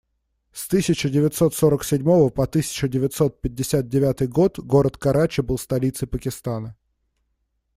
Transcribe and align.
С 0.53 0.67
тысяча 0.67 1.09
девятьсот 1.09 1.53
сорок 1.53 1.83
седьмого 1.85 2.29
по 2.31 2.47
тысячу 2.47 2.87
девятьсот 2.87 3.39
пятьдесят 3.39 3.87
девятый 3.87 4.25
год 4.27 4.57
город 4.57 4.97
Карачи 4.97 5.41
был 5.43 5.59
столицей 5.59 6.07
Пакистана. 6.07 6.75